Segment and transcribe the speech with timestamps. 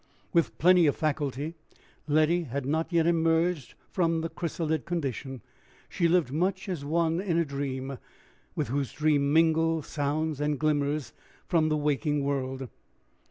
[0.33, 1.53] With plenty of faculty,
[2.07, 5.43] Letty had not yet emerged from the chrysalid condition;
[5.89, 7.99] she lived much as one in a dream,
[8.55, 11.13] with whose dream mingle sounds and glimmers
[11.47, 12.67] from the waking world.